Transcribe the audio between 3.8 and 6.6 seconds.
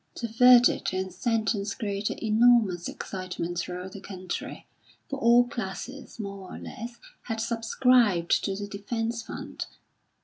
the country, for all classes, more or